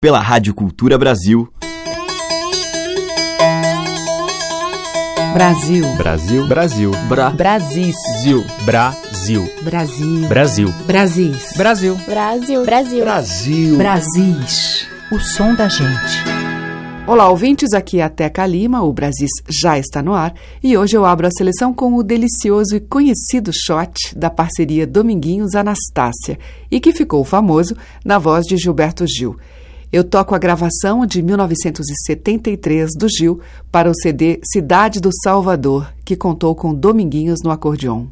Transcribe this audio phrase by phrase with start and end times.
[0.00, 1.52] pela Rádio Cultura Brasil.
[5.34, 5.84] Brasil.
[5.96, 6.46] Brasil.
[6.46, 6.92] Brasil.
[7.08, 7.30] Bra.
[7.30, 7.92] Brasil.
[8.64, 9.44] Brasil.
[9.64, 10.22] Brasil.
[10.30, 10.72] Brasil.
[10.86, 11.48] Brasil.
[11.56, 11.96] Brasil.
[12.06, 12.64] Brasil.
[12.64, 13.04] Brasil.
[13.04, 13.76] Brasil.
[13.76, 14.88] Brasis.
[15.10, 16.38] O som da gente.
[17.08, 20.96] Olá, ouvintes, aqui é a Teca Lima, o Brasis já está no ar e hoje
[20.96, 26.38] eu abro a seleção com o delicioso e conhecido shot da parceria Dominguinhos Anastácia
[26.70, 27.74] e que ficou famoso
[28.04, 29.36] na voz de Gilberto Gil.
[29.90, 33.40] Eu toco a gravação de 1973 do Gil
[33.72, 38.06] para o CD Cidade do Salvador, que contou com Dominguinhos no acordeon.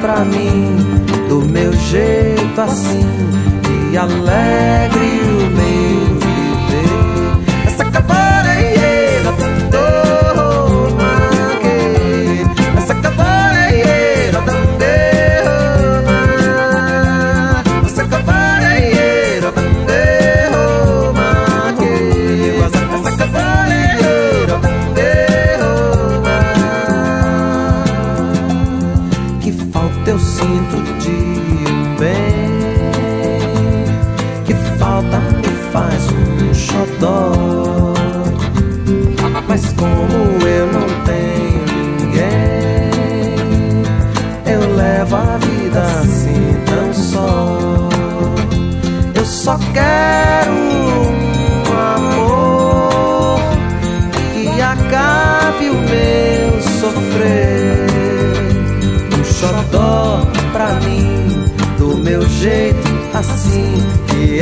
[0.00, 0.76] pra mim,
[1.28, 3.06] do meu jeito assim,
[3.92, 6.09] e alegre o meu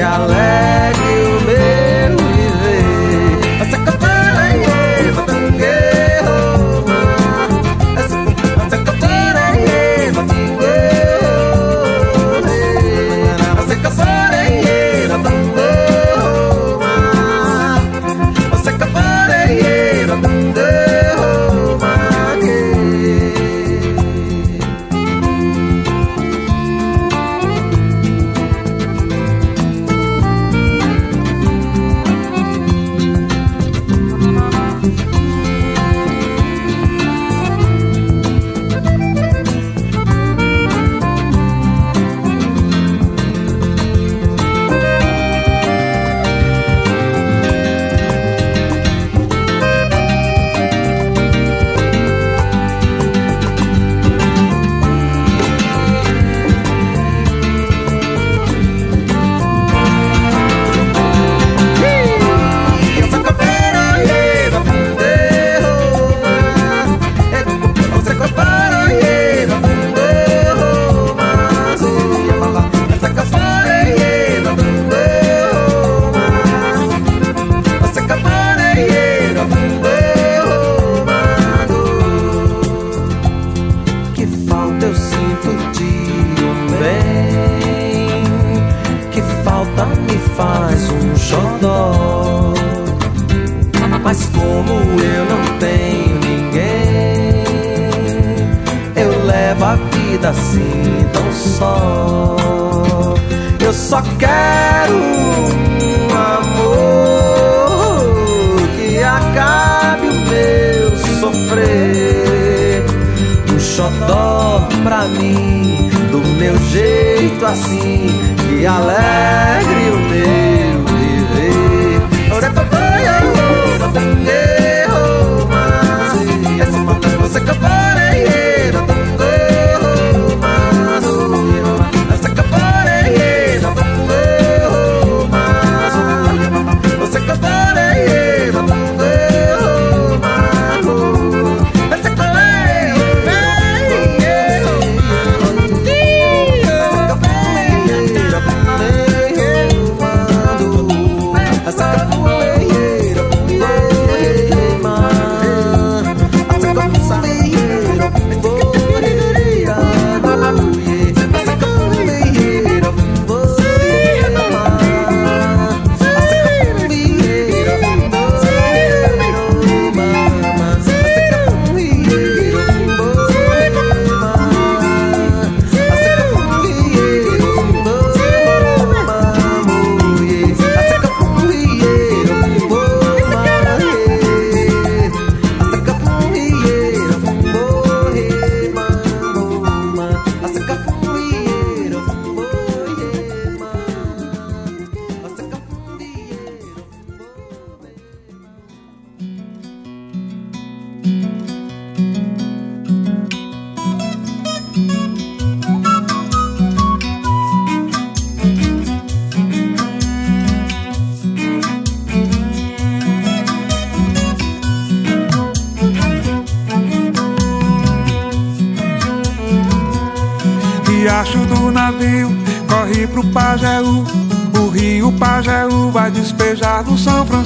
[0.00, 1.27] alegre.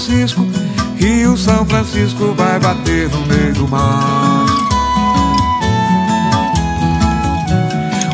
[0.02, 0.44] Francisco.
[0.96, 4.46] Rio São Francisco vai bater no meio do mar.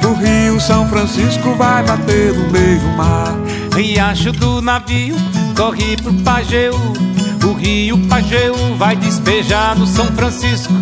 [0.05, 3.35] O rio São Francisco vai bater no meio do mar.
[3.75, 5.17] Riacho do navio
[5.57, 6.75] corre pro Pajeú.
[7.45, 10.75] O rio Pajeú vai despejar no São Francisco.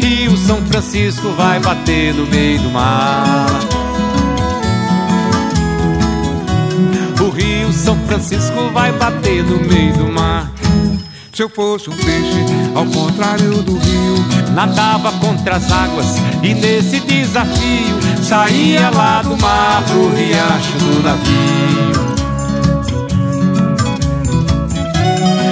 [0.00, 3.46] Rio São Francisco vai bater no meio do mar.
[7.20, 10.15] O rio São Francisco vai bater no meio do mar.
[11.36, 14.24] Se eu fosse um peixe, ao contrário do rio,
[14.54, 16.06] nadava contra as águas
[16.42, 22.06] e nesse desafio saía lá do mar pro riacho do navio.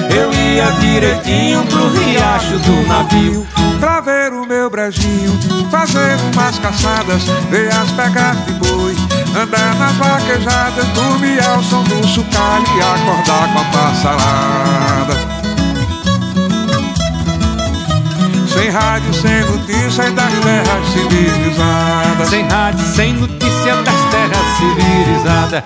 [0.09, 3.47] Eu ia direitinho pro riacho do navio
[3.79, 5.39] Pra ver o meu brejinho
[5.71, 8.95] Fazer umas caçadas Ver as pegadas de boi
[9.37, 15.34] Andar nas vaquejadas Dormir ao som do chocalho E acordar com a passarada
[18.55, 22.29] Sem rádio, sem notícia das terras civilizadas.
[22.29, 25.65] Sem rádio, sem notícia das terras civilizadas.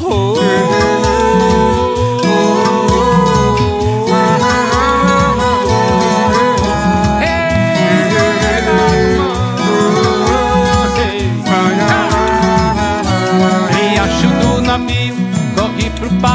[0.00, 1.14] Oh, oh, oh.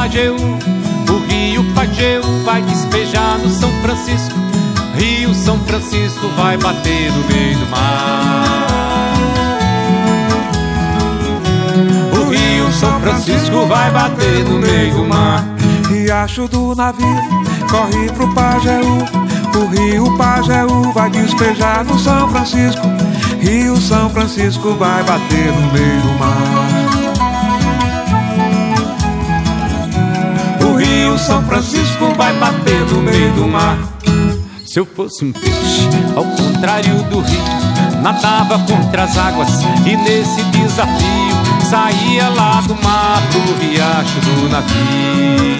[0.09, 4.48] Pajeú, o rio Pajeú vai despejar no São Francisco.
[4.99, 8.45] Rio São Francisco vai bater no meio do mar.
[12.13, 15.43] O rio São Francisco vai bater no meio do mar.
[15.89, 17.07] Riacho do navio
[17.71, 18.97] corre pro Pajeú.
[19.55, 22.87] O rio Pajeú vai despejar no São Francisco.
[23.39, 26.89] Rio São Francisco vai bater no meio do mar.
[30.79, 33.88] rio São Francisco vai bater no meio do mar.
[34.79, 39.49] Se eu fosse um peixe, ao contrário do rio, nadava contra as águas
[39.85, 45.59] e nesse desafio saía lá do mar pro riacho do navio.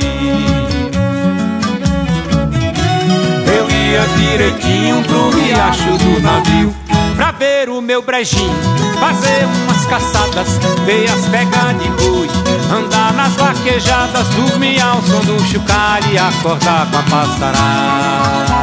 [3.46, 6.74] Eu ia direitinho pro riacho do navio
[7.18, 8.56] pra ver o meu brejinho,
[9.02, 10.48] fazer umas caçadas,
[10.86, 12.30] ver as pegas de boi,
[12.74, 18.59] andar nas vaquejadas, dormir ao som do chocalho e acordar com a passarada.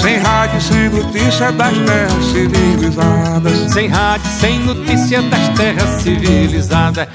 [0.00, 3.72] Sem rádio, sem notícia das terras civilizadas.
[3.72, 7.08] Sem rádio, sem notícia das terras civilizadas.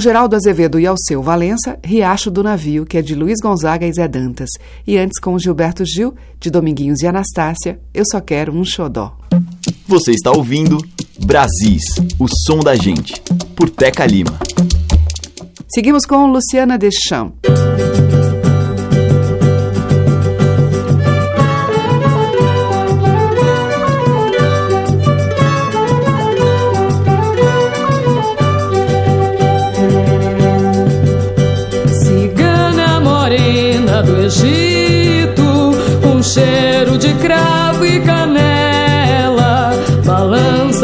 [0.00, 4.08] Geraldo Azevedo e Alceu Valença, Riacho do Navio, que é de Luiz Gonzaga e Zé
[4.08, 4.48] Dantas.
[4.86, 9.16] E antes com Gilberto Gil, de Dominguinhos e Anastácia, Eu Só Quero um Xodó.
[9.86, 10.78] Você está ouvindo
[11.24, 11.84] Brasis,
[12.18, 13.20] o som da gente,
[13.54, 14.38] por Teca Lima.
[15.68, 17.69] Seguimos com Luciana Deschamps.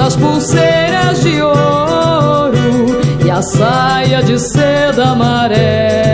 [0.07, 6.06] As pulseiras de ouro e a saia de seda amarela.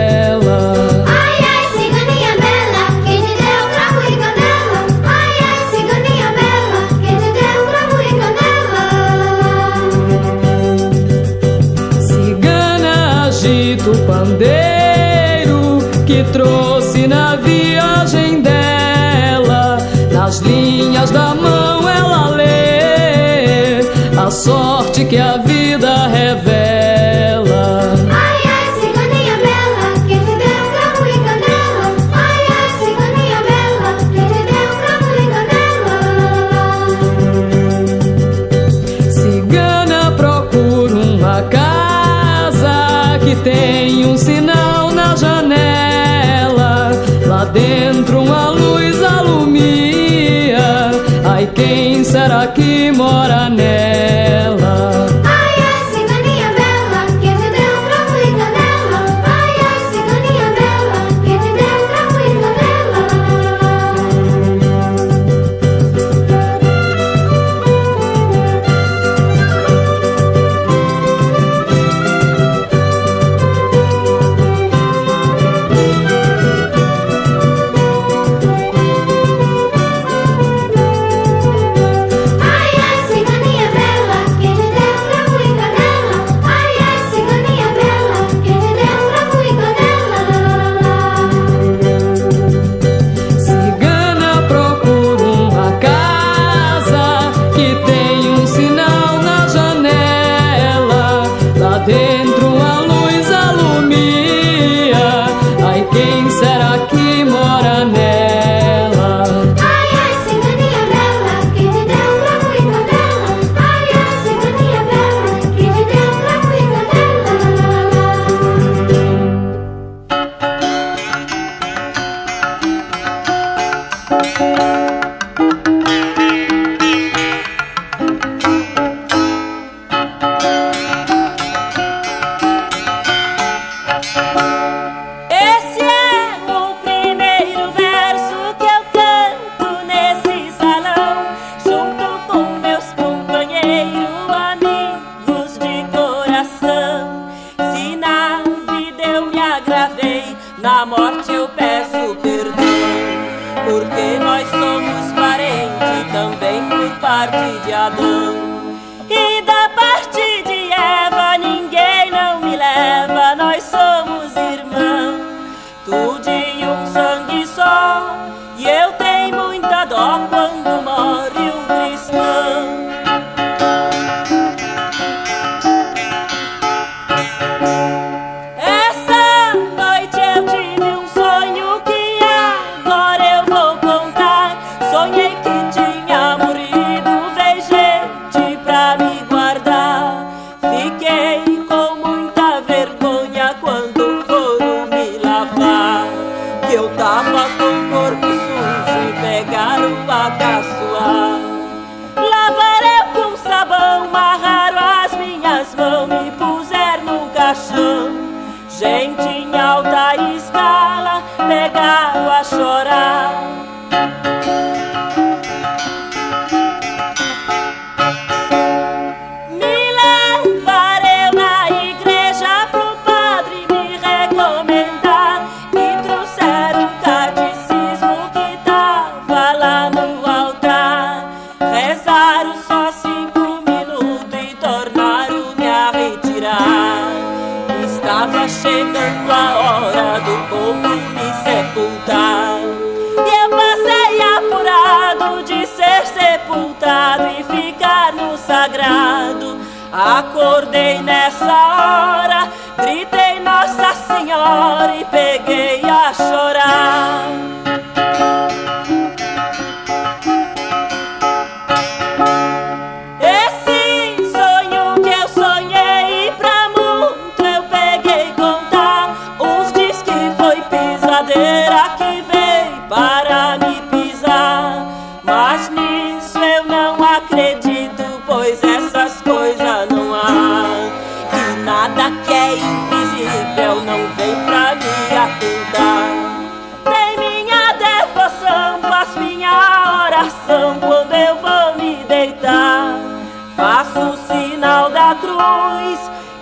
[24.43, 25.62] Sorte que a vida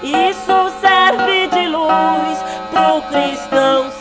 [0.03, 3.91] isso serve de luz pro cristão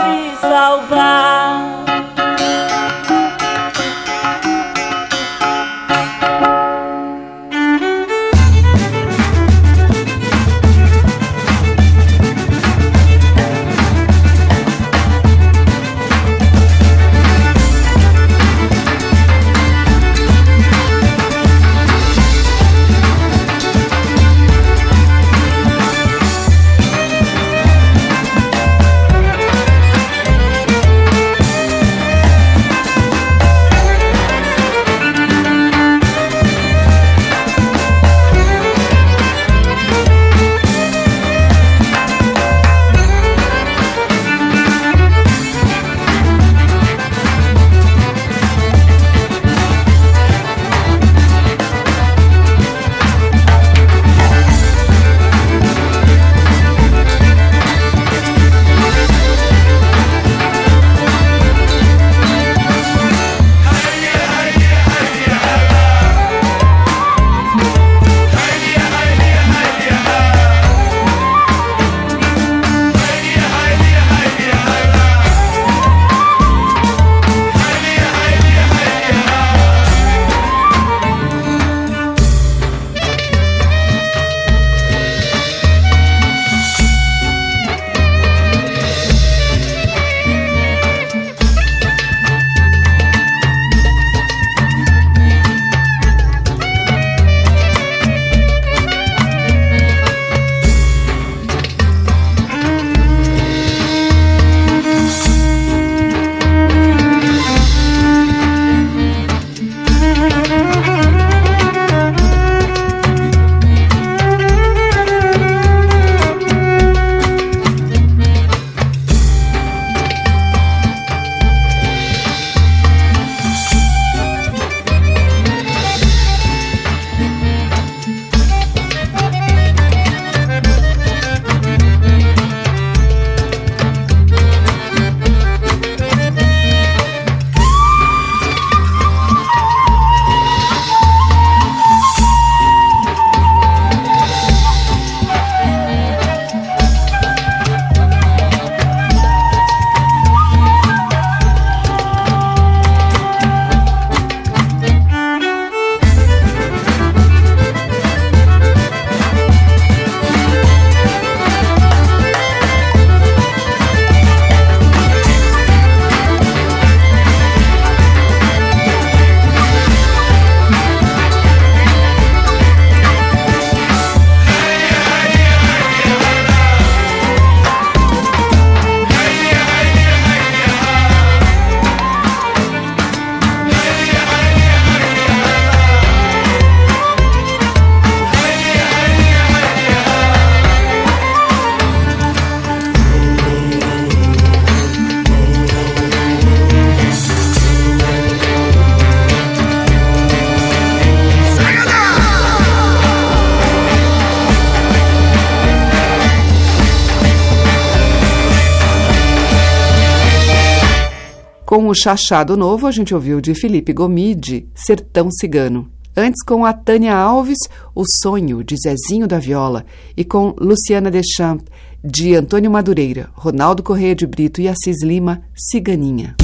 [211.90, 215.90] o Chachado Novo, a gente ouviu de Felipe Gomide, Sertão Cigano.
[216.16, 217.58] Antes, com a Tânia Alves,
[217.94, 219.84] O Sonho, de Zezinho da Viola.
[220.16, 221.64] E com Luciana Deschamps,
[222.04, 226.36] de Antônio Madureira, Ronaldo Correia de Brito e Assis Lima, Ciganinha.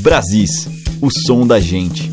[0.00, 0.68] Brasis,
[1.00, 2.10] o som da gente.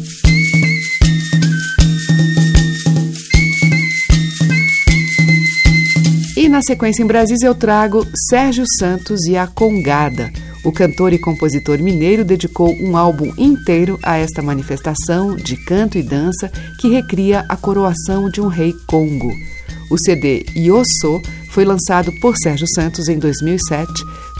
[6.37, 10.31] E na sequência em Brasis eu trago Sérgio Santos e a Congada.
[10.63, 16.03] O cantor e compositor mineiro dedicou um álbum inteiro a esta manifestação de canto e
[16.03, 19.31] dança que recria a coroação de um rei Congo.
[19.89, 23.91] O CD Yosso foi lançado por Sérgio Santos em 2007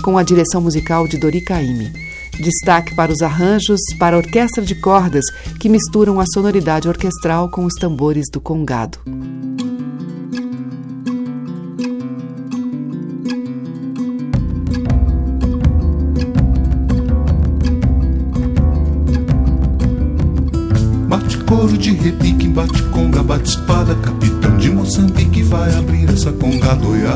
[0.04, 1.92] com a direção musical de Dori Caymmi.
[2.40, 5.26] Destaque para os arranjos para a orquestra de cordas
[5.60, 9.00] que misturam a sonoridade orquestral com os tambores do congado.
[21.68, 27.14] Couro de repique, bate conga, bate espada Capitão de Moçambique vai abrir essa conga doiá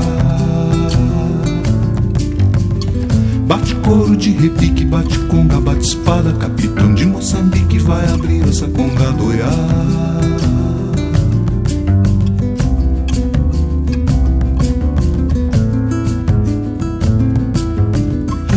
[3.48, 9.12] Bate couro de repique, bate conga, bate espada Capitão de Moçambique vai abrir essa conga
[9.14, 9.50] doiá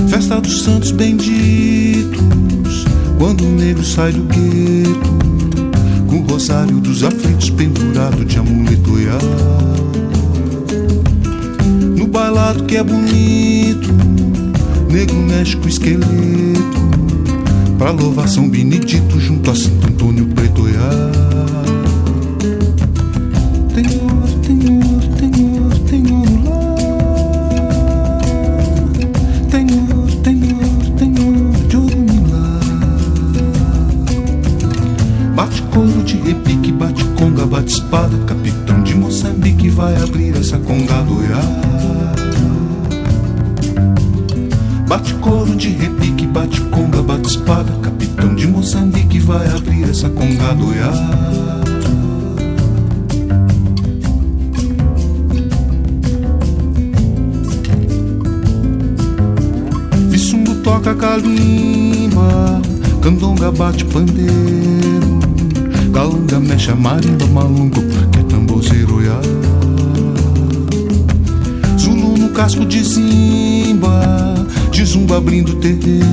[0.09, 2.85] Festa dos santos benditos
[3.17, 5.34] Quando o negro sai do gueto
[6.15, 9.19] Com o rosário dos aflitos pendurado de amuleto iá.
[11.97, 13.89] No bailado que é bonito
[14.89, 16.07] Negro mexe com o esqueleto
[17.77, 20.69] Pra louvar São Benedito Junto a Santo Antônio Preto
[75.65, 76.04] te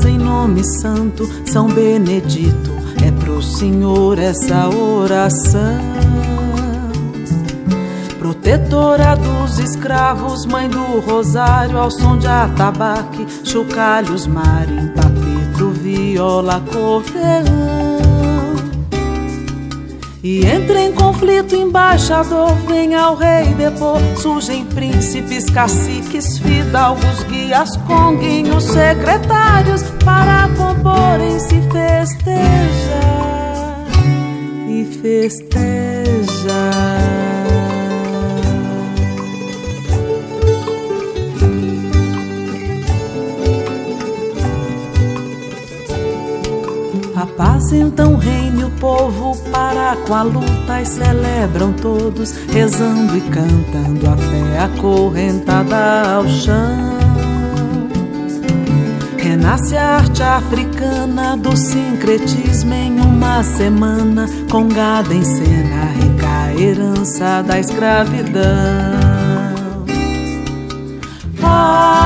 [0.00, 2.72] em nome santo, São Benedito,
[3.06, 5.78] é pro Senhor essa oração.
[8.18, 17.71] Protetora dos escravos, mãe do rosário, ao som de atabaque, chocalhos, marimba, petro, viola, acordeão.
[20.24, 23.98] E entra em conflito embaixador, vem ao rei depor.
[24.16, 33.00] Surgem príncipes, caciques, fidalgos, guias, conguinhos, secretários, para comporem se festeja
[34.68, 36.12] e festeja.
[47.16, 48.51] A paz então reine o
[48.82, 56.26] povo para com a luta e celebram todos, rezando e cantando a fé acorrentada ao
[56.26, 56.98] chão.
[59.16, 67.40] Renasce a arte africana do sincretismo em uma semana, com gado em cena, rica herança
[67.46, 68.42] da escravidão.
[71.40, 72.01] Ah,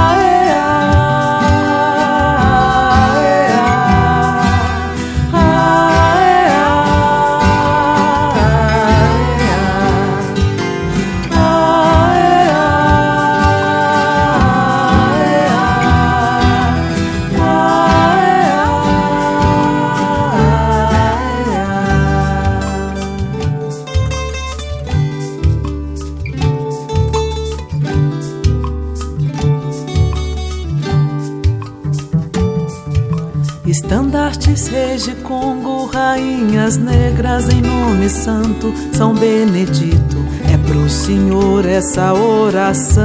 [36.37, 40.23] Rainhas negras em nome santo, São Benedito,
[40.53, 43.03] é pro Senhor essa oração.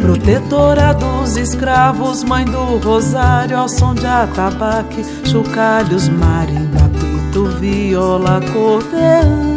[0.00, 9.49] Protetora dos escravos, mãe do rosário, ao som de atabaque, chocalhos, marimba, pito, viola, acordeão.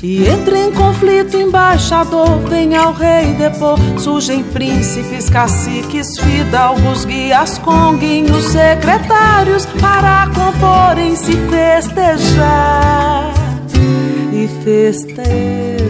[0.00, 3.76] E entra em conflito, embaixador, vem ao rei depor.
[3.98, 13.34] Surgem príncipes, caciques, fidalgos, guias, conguinhos, secretários, para comporem-se festejar
[14.32, 15.88] e festejar.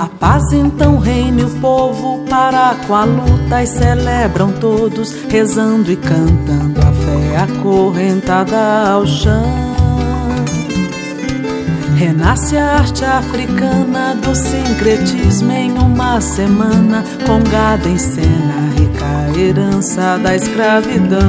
[0.00, 5.96] A paz então reine o povo para com a luta e celebram todos, rezando e
[5.96, 9.44] cantando a fé acorrentada ao chão.
[11.96, 20.18] Renasce a arte africana do sincretismo em uma semana, com gado em cena, rica herança
[20.18, 21.20] da escravidão.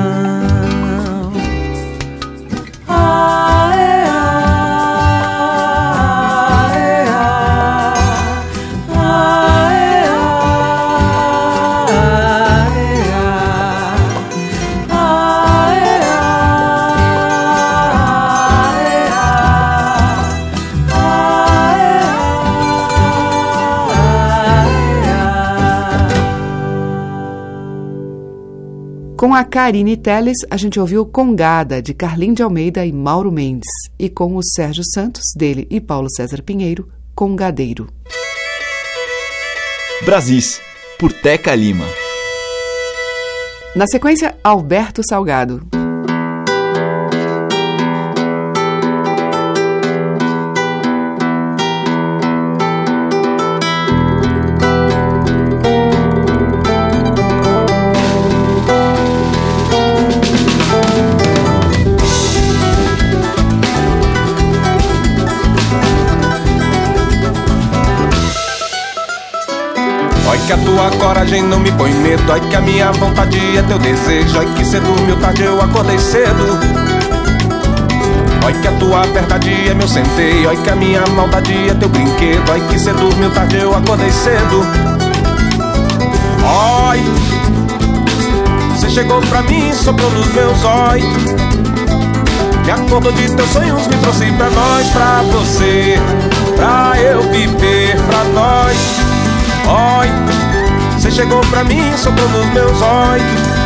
[29.21, 33.69] Com a Karine Teles, a gente ouviu Congada, de Carlim de Almeida e Mauro Mendes.
[33.99, 37.87] E com o Sérgio Santos, dele e Paulo César Pinheiro, Congadeiro.
[40.03, 40.59] Brasis,
[40.97, 41.85] por Teca Lima.
[43.75, 45.67] Na sequência, Alberto Salgado.
[70.81, 72.31] Tua coragem não me põe medo.
[72.31, 74.39] Ai que a minha vontade é teu desejo.
[74.39, 76.59] Ai que cedo dormiu tarde eu acordei cedo.
[78.43, 80.49] Ai que a tua verdade é meu centeio.
[80.49, 82.51] Ai que a minha maldade é teu brinquedo.
[82.51, 84.65] Ai que cedo dormiu tarde eu acordei cedo.
[86.43, 87.03] Ai
[88.75, 91.23] Você chegou pra mim, soprou nos meus olhos.
[92.65, 95.99] Me acordou de teus sonhos, me trouxe pra nós, pra você.
[96.55, 96.90] Pra
[101.11, 103.61] chegou pra mim, soprou nos meus olhos.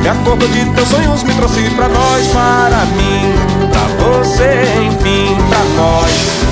[0.00, 3.34] Me acordou de teus sonhos, me trouxe pra nós Para mim,
[3.70, 6.49] pra você, enfim, pra nós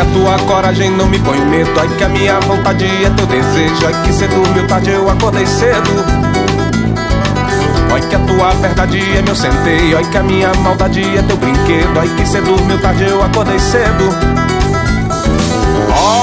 [0.00, 1.70] que a tua coragem não me põe medo.
[1.78, 3.86] Ai que a minha vontade é teu desejo.
[3.86, 5.90] Ai que cedo dormiu tarde eu acordei cedo.
[7.92, 9.98] Ai que a tua verdade é meu centeio.
[9.98, 12.00] Ai que a minha maldade é teu brinquedo.
[12.00, 14.08] Ai que cedo dormiu tarde eu acordei cedo.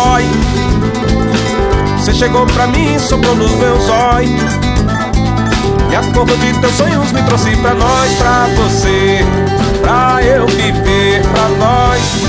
[0.06, 0.26] Ai
[2.00, 4.54] Você chegou pra mim, soprou nos meus olhos
[5.90, 9.26] Me acordou de teus sonhos, me trouxe pra nós, pra você
[9.82, 12.27] Pra eu viver, pra nós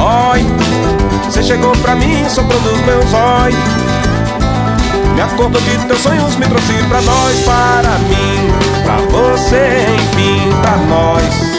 [0.00, 0.44] Oi,
[1.24, 3.58] você chegou pra mim, soprou nos meus olhos
[5.14, 10.76] Me acordou de teus sonhos, me trouxe pra nós, para mim Pra você, enfim, pra
[10.88, 11.53] nós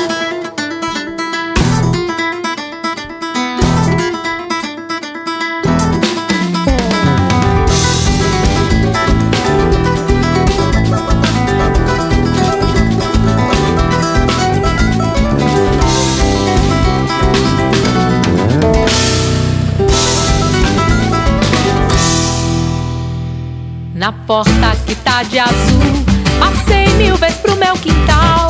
[25.16, 26.06] porta que tá de azul.
[26.40, 28.50] Passei mil vezes pro meu quintal.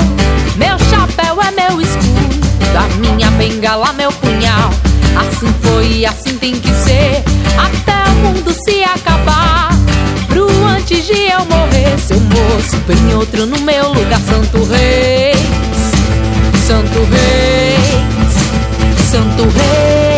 [0.55, 4.71] Meu chapéu é meu escudo, a minha bengala, meu punhal.
[5.15, 7.23] Assim foi e assim tem que ser,
[7.57, 9.69] até o mundo se acabar.
[10.27, 15.37] Pro antes de eu morrer, seu moço, vem outro no meu lugar, Santo Reis,
[16.65, 20.14] Santo Reis, Santo Reis,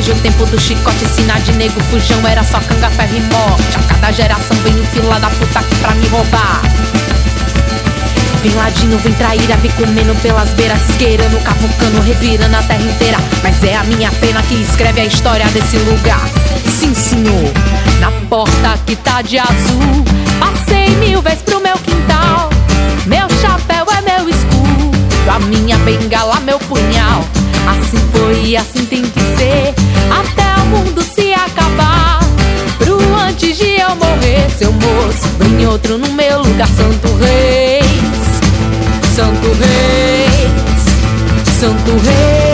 [0.00, 1.06] desde o tempo do chicote.
[1.14, 3.76] Sinal de nego fujão era só canga, ferro e morte.
[3.76, 6.62] A cada geração vem um fila da puta aqui pra me roubar.
[8.42, 13.18] Vem ladinho, vem traíra, vem comendo pelas beiras, esqueirando, cavucando, revirando a terra inteira.
[13.42, 16.26] Mas é a minha pena que escreve a história desse lugar.
[16.78, 17.52] Sim, senhor,
[18.00, 20.04] na porta que tá de azul.
[20.38, 22.48] Passei mil vezes pro meu quintal.
[23.04, 24.90] Meu chapéu é meu escudo,
[25.30, 27.22] a minha bengala, meu punhal.
[27.68, 29.74] Assim foi e assim tem que ser,
[30.10, 32.20] até o mundo se acabar.
[32.78, 37.80] Pro antes de eu morrer, seu moço, vem outro no meu lugar, Santo Reis.
[39.14, 40.84] Santo Reis,
[41.58, 42.49] Santo Reis,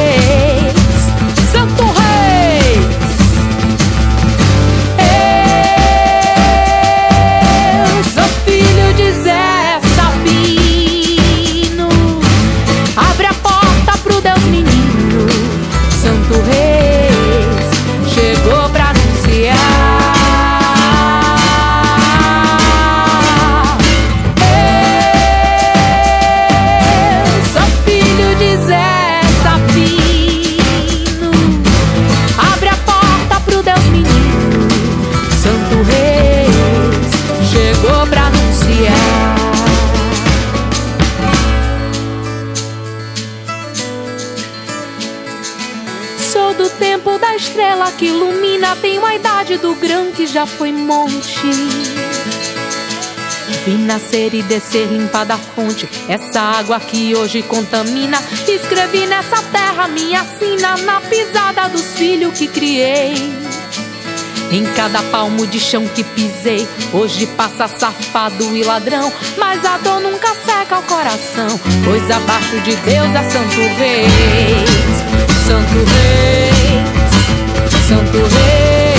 [50.36, 51.48] já foi monte.
[53.64, 55.88] Vi nascer e descer limpada a fonte.
[56.10, 58.22] Essa água que hoje contamina.
[58.46, 60.76] Escrevi nessa terra minha sina.
[60.76, 63.14] Na pisada dos filhos que criei.
[64.52, 70.00] Em cada palmo de chão que pisei, hoje passa safado e ladrão, mas a dor
[70.02, 74.70] nunca seca o coração, pois abaixo de Deus é Santo Reis,
[75.48, 76.86] Santo Reis,
[77.88, 78.95] Santo Reis,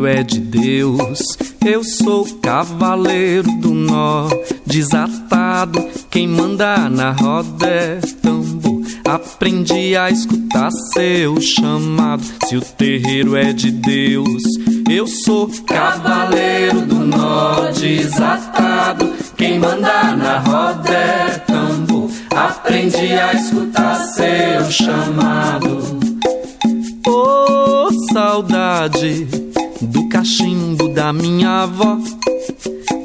[0.00, 1.18] terreiro é de Deus,
[1.64, 4.28] eu sou cavaleiro do nó,
[4.66, 5.86] desatado.
[6.10, 8.80] Quem manda na roda é tambor.
[9.06, 12.22] Aprendi a escutar seu chamado.
[12.46, 14.42] Se o terreiro é de Deus,
[14.88, 19.12] eu sou cavaleiro do nó, desatado.
[19.36, 22.10] Quem manda na roda é tambor.
[22.34, 26.00] Aprendi a escutar seu chamado.
[27.06, 29.49] Ô saudade
[29.80, 31.98] do cachimbo da minha avó.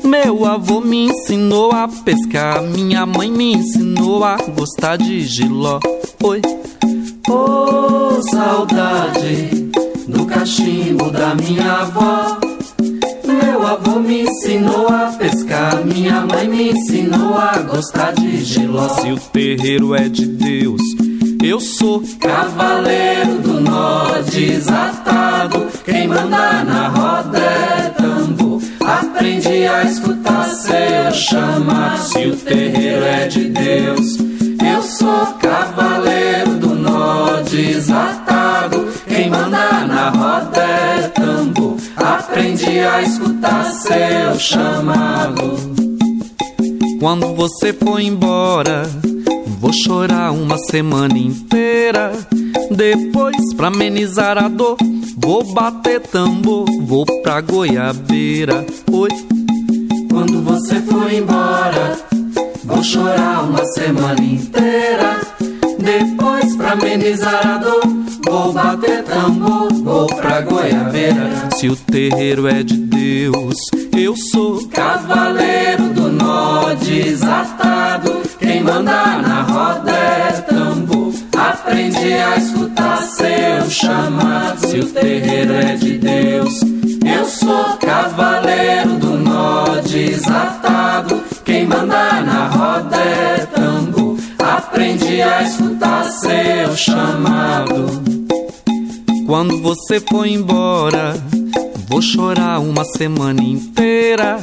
[0.03, 5.79] Meu avô me ensinou a pescar, minha mãe me ensinou a gostar de giló.
[6.23, 6.41] Oi.
[7.29, 9.71] Ô saudade
[10.07, 12.37] do cachimbo da minha avó.
[13.25, 18.87] Meu avô me ensinou a pescar, minha mãe me ensinou a gostar de giló.
[18.89, 20.81] Se o terreiro é de Deus,
[21.47, 25.67] eu sou cavaleiro do nó desatado.
[25.85, 28.61] Quem manda na roda é tambor.
[28.81, 31.99] Aprendi a escutar seu chamado.
[31.99, 38.87] Se o terreiro é de Deus, eu sou cavaleiro do nó desatado.
[39.07, 41.77] Quem manda na roda é tambor.
[41.95, 45.75] Aprendi a escutar seu chamado.
[46.99, 48.89] Quando você for embora,
[49.59, 52.11] vou chorar uma semana inteira.
[52.71, 54.77] Depois, pra amenizar a dor,
[55.17, 58.65] vou bater tambor, vou pra goiabeira.
[58.91, 59.09] Oi.
[60.09, 61.97] Quando você for embora,
[62.63, 65.21] vou chorar uma semana inteira.
[65.79, 67.81] Depois, pra amenizar a dor,
[68.25, 71.49] vou bater tambor, vou pra goiabeira.
[71.55, 73.55] Se o terreiro é de Deus,
[73.95, 77.54] eu sou cavaleiro do nó desatado.
[78.65, 81.13] Manda na roda é tambor.
[81.37, 84.67] Aprendi a escutar seu chamado.
[84.67, 86.61] Se o terreiro é de Deus,
[87.05, 91.23] eu sou cavaleiro do nó desatado.
[91.43, 94.17] Quem manda na roda é tambor.
[94.39, 98.03] Aprendi a escutar seu chamado.
[99.27, 101.13] Quando você for embora,
[101.87, 104.37] vou chorar uma semana inteira.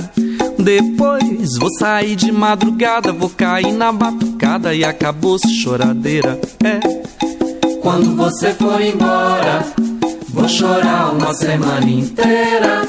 [0.59, 6.41] Depois vou sair de madrugada, vou cair na batucada e acabou-se choradeira.
[6.63, 6.81] É.
[7.81, 9.67] Quando você for embora,
[10.29, 12.89] vou chorar uma semana inteira.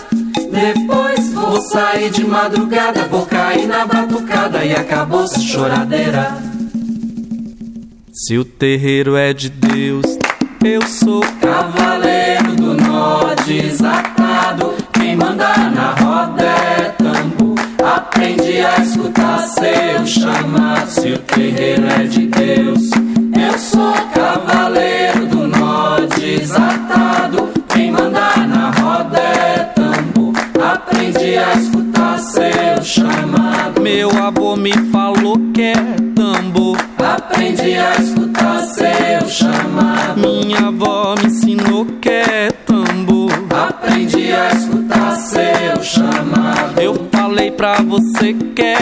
[0.51, 6.37] Depois vou sair de madrugada, vou cair na batucada e acabou-se choradeira.
[8.13, 10.05] Se o terreiro é de Deus,
[10.63, 14.22] eu sou cavaleiro do nó desatado.
[14.93, 17.55] Quem manda na roda é tambor.
[17.83, 20.89] Aprendi a escutar seu chamado.
[20.89, 27.49] Se o terreiro é de Deus, eu sou cavaleiro do nó desatado.
[27.69, 30.33] Quem manda na roda é tambor.
[30.63, 33.81] Aprendi a escutar seu chamado.
[33.81, 35.02] Meu avô me falou
[47.93, 48.72] você que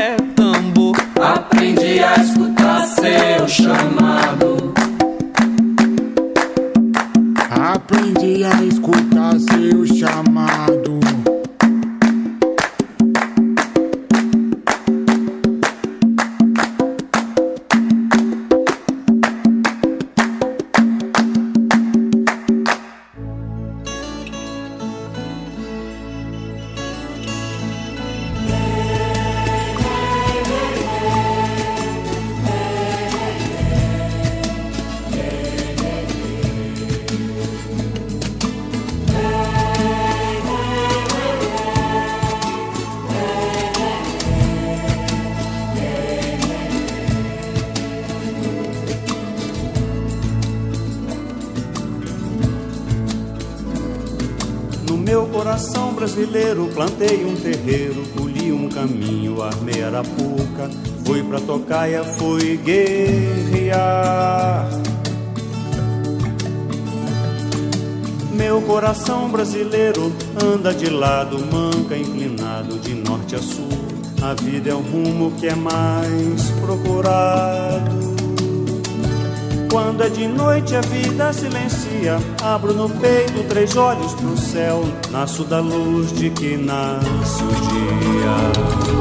[81.41, 87.47] silencia, abro no peito três olhos pro céu, nasço da luz de que nasce o
[87.47, 88.91] dia.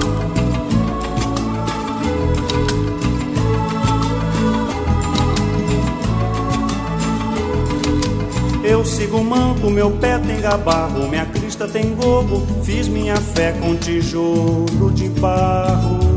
[8.65, 13.53] Eu sigo o manto, meu pé tem gabarro, minha crista tem gobo, fiz minha fé
[13.61, 16.10] com tijolo de barro.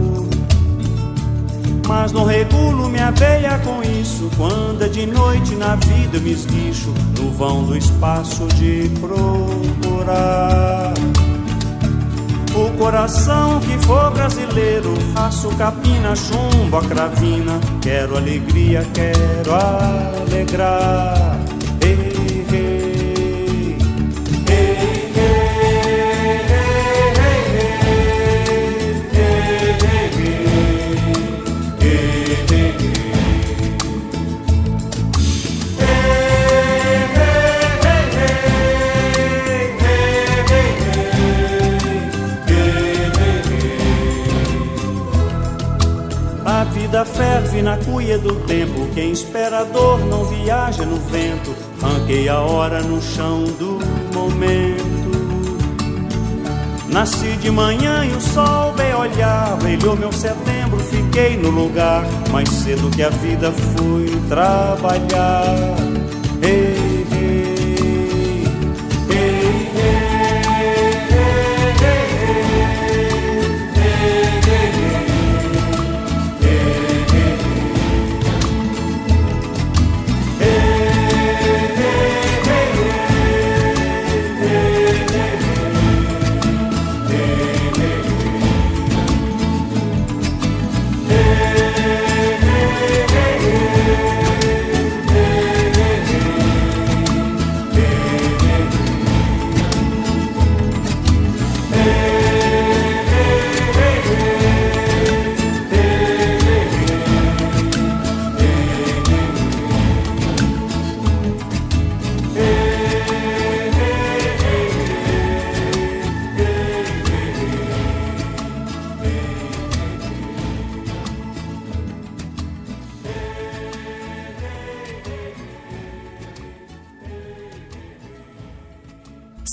[1.87, 4.29] Mas não regulo minha veia com isso.
[4.37, 10.93] Quando é de noite na vida eu me esguicho no vão do espaço de procurar.
[12.55, 17.59] O coração que for brasileiro, faço capina, chumbo, a cravina.
[17.81, 21.32] Quero alegria, quero alegrar.
[47.33, 48.87] Ferve na cuia do tempo.
[48.93, 51.55] Quem espera a dor não viaja no vento.
[51.81, 53.79] Ranquei a hora no chão do
[54.13, 54.93] momento.
[56.89, 62.47] Nasci de manhã e o sol bem olhar, brilhou meu setembro, fiquei no lugar mais
[62.47, 65.55] cedo que a vida fui trabalhar.
[66.39, 66.92] Ei,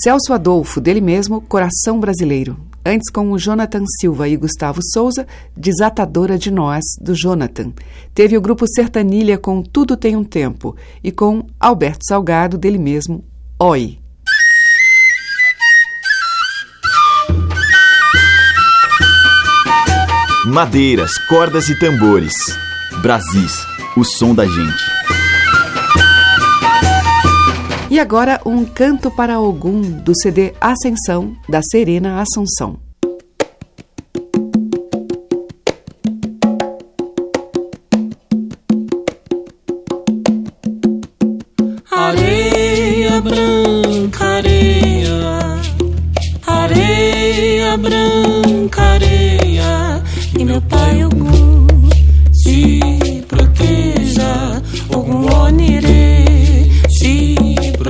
[0.01, 2.57] Celso Adolfo, dele mesmo, Coração Brasileiro.
[2.83, 7.71] Antes com o Jonathan Silva e Gustavo Souza, Desatadora de Nós, do Jonathan.
[8.11, 13.23] Teve o grupo Sertanilha com Tudo Tem um Tempo e com Alberto Salgado, dele mesmo,
[13.59, 13.99] Oi.
[20.47, 22.33] Madeiras, cordas e tambores.
[23.03, 23.53] Brasis,
[23.95, 25.00] o som da gente.
[27.91, 32.79] E agora um canto para Ogum do CD Ascensão da Serena Assunção.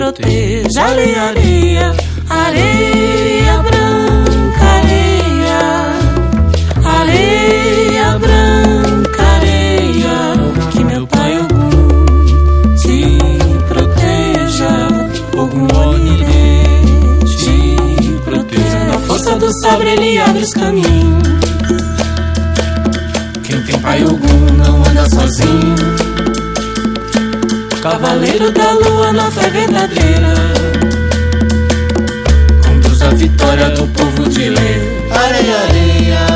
[0.01, 1.95] Proteja, areia, areia,
[2.27, 5.61] areia branca, areia,
[6.83, 13.19] areia branca, areia, que meu pai Ogum te
[13.67, 14.87] proteja,
[15.37, 16.81] Ogum Onire
[17.37, 18.85] te proteja.
[18.85, 21.23] Na força do sabre ele abre os caminhos.
[23.43, 26.00] Quem tem pai Ogum não anda sozinho.
[27.81, 30.33] Cavaleiro da lua fé verdadeira.
[32.63, 34.49] Conduz a vitória do povo de.
[34.49, 36.30] Areia, areia, areia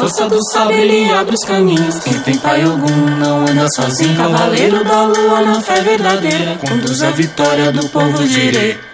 [0.00, 1.98] força do sabre ele abre os caminhos.
[1.98, 4.16] Quem tem pai algum não anda sozinho.
[4.16, 6.56] Cavaleiro da lua na fé verdadeira.
[6.56, 8.89] Conduz a vitória do povo girê.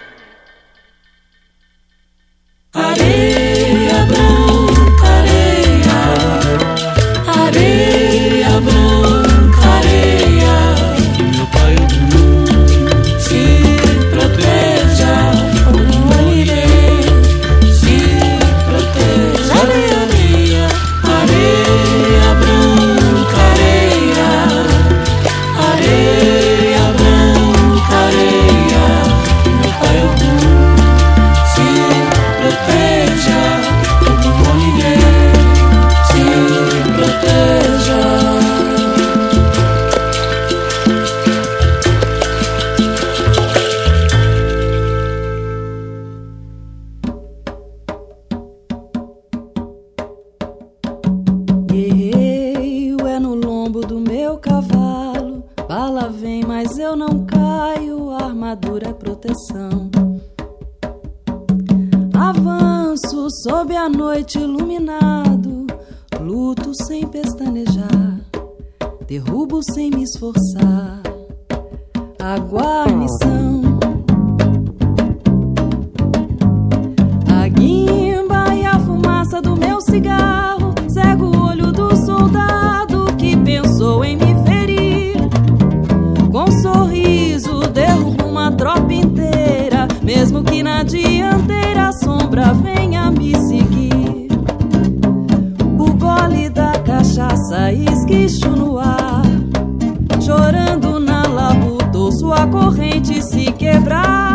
[56.97, 59.91] não caio, armadura é proteção.
[62.13, 65.67] Avanço sob a noite iluminado,
[66.19, 68.19] luto sem pestanejar,
[69.05, 71.03] derrubo sem me esforçar.
[72.19, 73.66] Aguarnição.
[90.07, 94.29] Mesmo que na dianteira a sombra venha me seguir.
[95.77, 99.23] O gole da cachaça esguicho no ar.
[100.21, 104.26] Chorando na labuta, sua corrente se quebrar.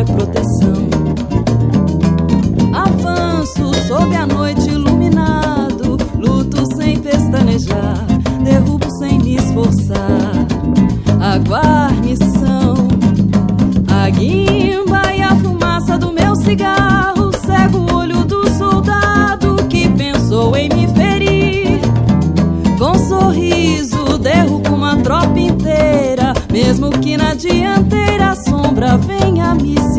[0.00, 0.88] é proteção.
[2.72, 8.06] Avanço sob a noite iluminado, luto sem pestanejar,
[8.42, 10.32] derrubo sem me esforçar.
[11.20, 12.88] A guarnição,
[13.88, 20.56] a guimba e a fumaça do meu cigarro cego o olho do soldado que pensou
[20.56, 21.80] em me ferir.
[22.78, 29.89] Com sorriso derrubo uma tropa inteira, mesmo que na dianteira a sombra venha me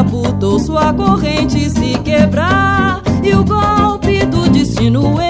[0.00, 5.20] abutou sua corrente se quebrar e o golpe do destino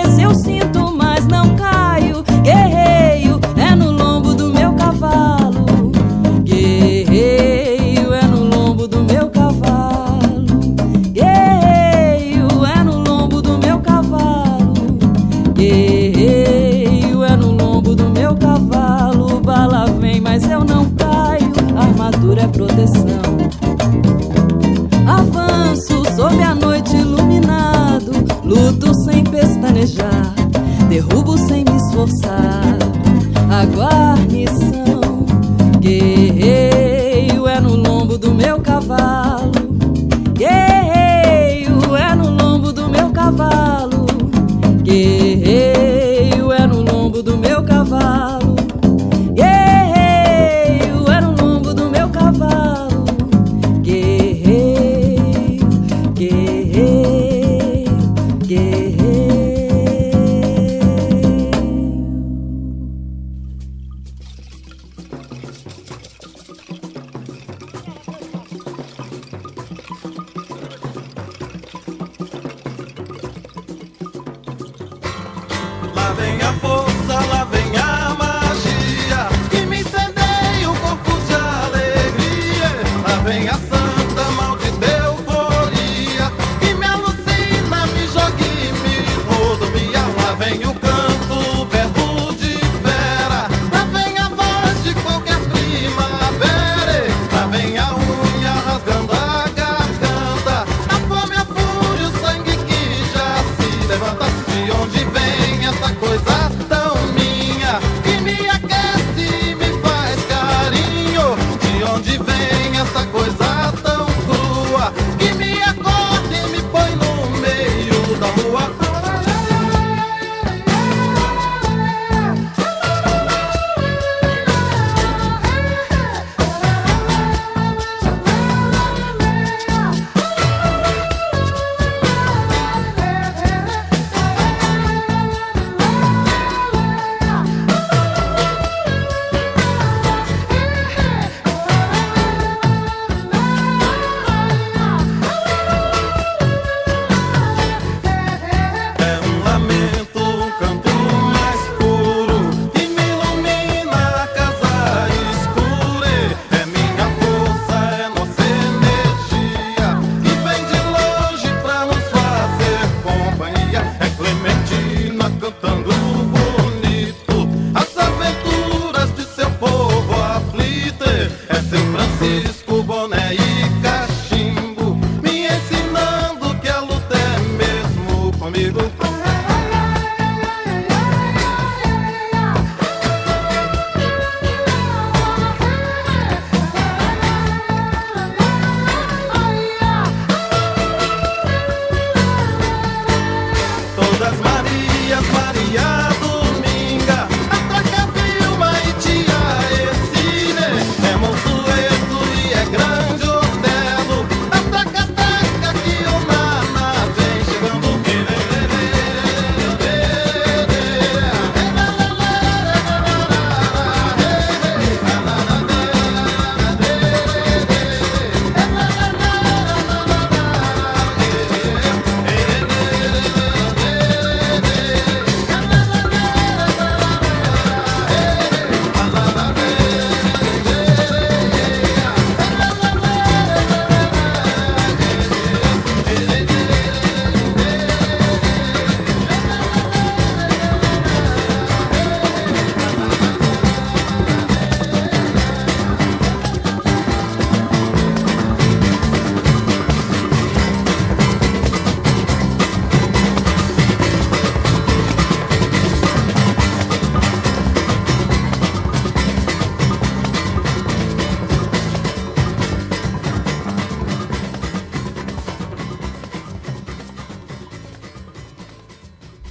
[31.00, 32.49] derrubo sem me esforçar.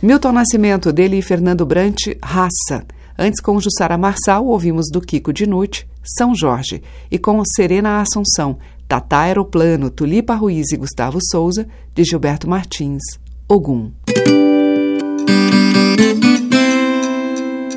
[0.09, 2.83] Milton Nascimento, dele e Fernando Brant, Raça.
[3.15, 6.81] Antes, com Jussara Marçal, ouvimos do Kiko Dinucci, São Jorge.
[7.11, 8.57] E com Serena Assunção,
[8.87, 13.03] Tatá Aeroplano, Tulipa Ruiz e Gustavo Souza, de Gilberto Martins,
[13.47, 13.91] Ogum.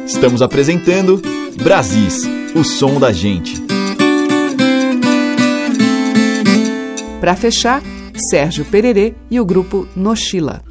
[0.06, 1.20] Estamos apresentando
[1.62, 2.22] Brasis,
[2.56, 3.62] o som da gente.
[7.20, 7.82] Para fechar,
[8.30, 10.62] Sérgio Pererê e o grupo Nochila.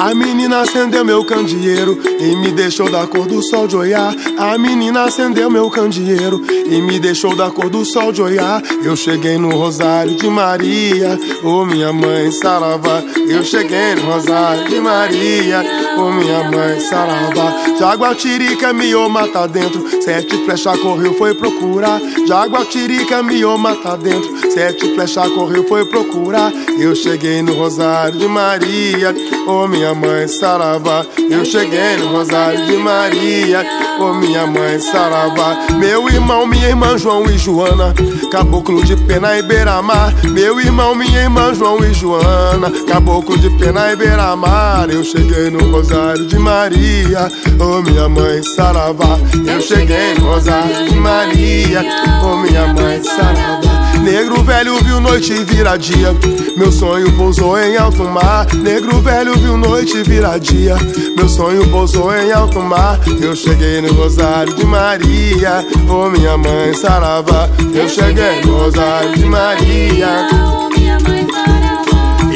[0.00, 4.14] A menina acendeu meu candeeiro e me deixou da cor do sol de olhar.
[4.38, 8.62] A menina acendeu meu candeeiro e me deixou da cor do sol de olhar.
[8.82, 13.02] Eu cheguei no Rosário de Maria, ô oh, minha mãe saravá.
[13.28, 15.62] Eu cheguei no Rosário de Maria,
[15.96, 17.76] ô oh, minha mãe saravá.
[17.78, 22.00] Jaguatirica miou mata dentro, sete flechas correu foi procurar.
[22.26, 26.52] Jaguatirica miou mata dentro, sete flechas correu foi procurar.
[26.78, 29.14] Eu cheguei no Rosário de Maria,
[29.46, 31.04] ô oh, minha mãe saravá.
[31.30, 33.66] Eu cheguei no Rosário de Maria,
[33.98, 35.56] ô minha mãe saravá.
[35.78, 37.94] Meu irmão, minha irmã João e Joana,
[38.30, 40.14] caboclo de pena e beira-mar.
[40.30, 44.88] Meu irmão, minha irmã João e Joana, caboclo de pena e beira-mar.
[44.90, 49.18] Eu cheguei no Rosário de Maria, ô minha mãe saravá.
[49.46, 51.82] Eu cheguei no Rosário de Maria,
[52.22, 53.98] ô minha mãe saravá.
[54.02, 56.14] Negro velho viu noite virar dia,
[56.56, 58.46] meu sonho pousou em alto mar.
[58.54, 60.76] Negro velho viu noite virar dia,
[61.16, 63.00] meu sonho pousou em alto mar.
[63.20, 67.48] Eu cheguei no Rosário de Maria, oh, minha mãe saravá.
[67.74, 70.28] Eu cheguei no Rosário de Maria.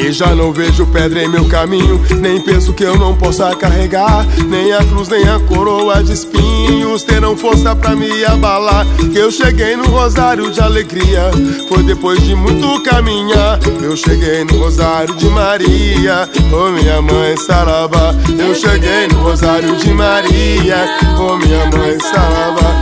[0.05, 4.23] E já não vejo pedra em meu caminho, nem penso que eu não possa carregar,
[4.47, 8.85] nem a cruz, nem a coroa de espinhos terão força pra me abalar.
[9.11, 11.31] Que eu cheguei no rosário de alegria,
[11.67, 13.59] foi depois de muito caminhar.
[13.81, 18.15] Eu cheguei no rosário de Maria, oh minha mãe Saraba.
[18.37, 20.85] Eu cheguei no rosário de Maria,
[21.17, 22.75] oh minha mãe Saraba.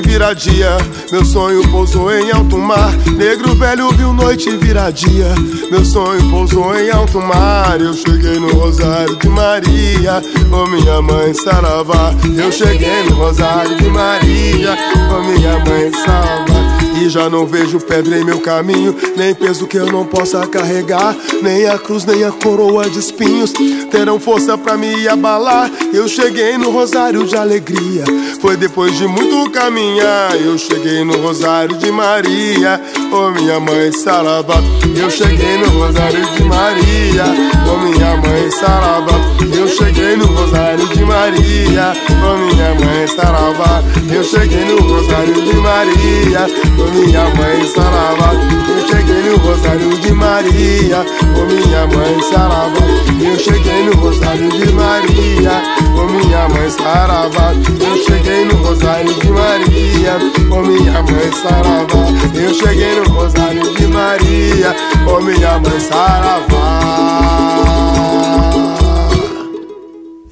[0.00, 0.76] Vira dia,
[1.10, 2.92] meu sonho pousou em alto mar.
[3.16, 5.34] Negro velho viu noite vira dia,
[5.70, 7.80] meu sonho pousou em alto mar.
[7.80, 10.22] Eu cheguei no Rosário de Maria,
[10.52, 12.14] oh minha mãe saravá.
[12.36, 14.76] Eu cheguei no Rosário de Maria,
[15.10, 16.69] oh minha mãe saravá.
[16.98, 21.16] E já não vejo pedra em meu caminho, nem peso que eu não possa carregar,
[21.42, 23.52] nem a cruz, nem a coroa de espinhos
[23.90, 25.70] terão força pra me abalar.
[25.92, 28.04] Eu cheguei no Rosário de alegria,
[28.40, 30.34] foi depois de muito caminhar.
[30.36, 32.80] Eu cheguei no Rosário de Maria,
[33.12, 34.62] oh minha mãe Saraba.
[34.96, 37.24] Eu cheguei no Rosário de Maria,
[37.66, 39.12] oh minha mãe Saraba.
[39.56, 41.92] Eu cheguei no Rosário de Maria,
[42.24, 43.82] oh minha mãe Saraba.
[44.12, 46.46] Eu cheguei no Rosário de Maria,
[46.80, 48.34] oh minha mãe Sarava.
[48.68, 51.04] Eu cheguei no Rosário de Maria,
[51.36, 52.80] ô minha mãe Sarava.
[53.20, 55.62] Eu cheguei no Rosário de Maria,
[55.94, 57.54] ô minha mãe Sarava.
[57.80, 60.18] Eu cheguei no Rosário de Maria,
[60.50, 62.40] ô minha mãe Sarava.
[62.40, 64.76] Eu cheguei no Rosário de Maria,
[65.06, 66.60] ô minha mãe Sarava.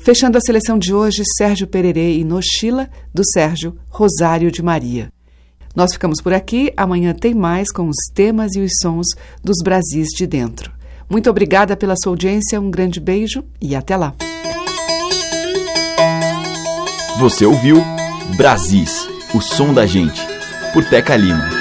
[0.09, 5.12] Fechando a seleção de hoje, Sérgio Pererê e Nochila, do Sérgio Rosário de Maria.
[5.78, 6.72] Nós ficamos por aqui.
[6.76, 9.06] Amanhã tem mais com os temas e os sons
[9.44, 10.72] dos Brasis de dentro.
[11.08, 14.12] Muito obrigada pela sua audiência, um grande beijo e até lá.
[17.20, 17.76] Você ouviu
[18.36, 20.20] Brasis, o som da gente,
[20.72, 21.57] por Teca Lima.